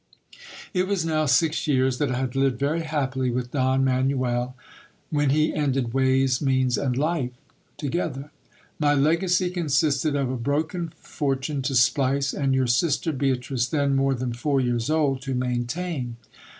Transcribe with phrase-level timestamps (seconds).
[0.73, 4.55] It was now near six years that I had lived very happily with Don Manuel,
[5.11, 7.33] when he ended ways, means, and life
[7.77, 8.31] together.
[8.79, 14.15] My legacy consisted of a broken fortune to splice, and your sister Beatrice, then more
[14.15, 15.81] than four years old, to HISTOR Y OF DON RAPHAEL.
[15.83, 16.17] 193 maintain.